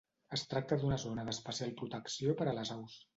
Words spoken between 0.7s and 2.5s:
d'una Zona d'especial protecció per